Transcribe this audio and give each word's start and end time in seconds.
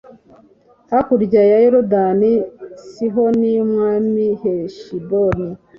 Hakurya 0.91 1.41
ya 1.51 1.57
yorodani 1.63 2.31
sihoni 2.91 3.51
umwami 3.65 4.25
heshiboni 4.41 5.47